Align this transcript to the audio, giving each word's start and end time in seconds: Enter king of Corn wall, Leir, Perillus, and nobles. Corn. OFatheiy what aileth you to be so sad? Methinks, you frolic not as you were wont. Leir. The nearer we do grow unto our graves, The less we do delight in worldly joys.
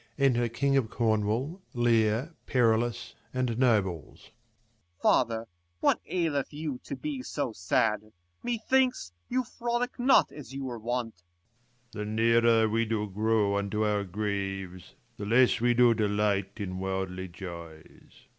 Enter 0.17 0.49
king 0.49 0.75
of 0.77 0.89
Corn 0.89 1.27
wall, 1.27 1.61
Leir, 1.75 2.33
Perillus, 2.47 3.13
and 3.35 3.55
nobles. 3.59 4.31
Corn. 4.99 5.27
OFatheiy 5.29 5.45
what 5.79 5.99
aileth 6.09 6.51
you 6.51 6.79
to 6.85 6.95
be 6.95 7.21
so 7.21 7.51
sad? 7.51 8.11
Methinks, 8.41 9.11
you 9.29 9.43
frolic 9.43 9.99
not 9.99 10.31
as 10.31 10.55
you 10.55 10.63
were 10.65 10.79
wont. 10.79 11.21
Leir. 11.93 12.03
The 12.03 12.09
nearer 12.13 12.67
we 12.67 12.83
do 12.85 13.07
grow 13.11 13.55
unto 13.59 13.85
our 13.85 14.03
graves, 14.03 14.95
The 15.17 15.27
less 15.27 15.61
we 15.61 15.75
do 15.75 15.93
delight 15.93 16.53
in 16.57 16.79
worldly 16.79 17.27
joys. 17.27 18.25